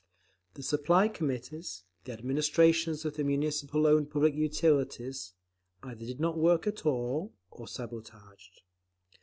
[0.55, 5.33] The Supply Committees, the administrations of the Municipal owned public utilities,
[5.83, 8.63] either did not work at all, or sabotaged.